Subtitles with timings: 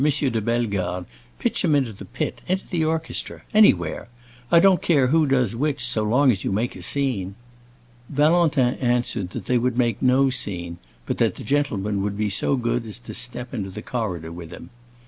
[0.03, 1.05] de Bellegarde,
[1.37, 4.07] pitch him into the pit, into the orchestra—anywhere!
[4.51, 7.35] I don't care who does which, so long as you make a scene."
[8.09, 12.55] Valentin answered that they would make no scene, but that the gentleman would be so
[12.55, 14.71] good as to step into the corridor with him.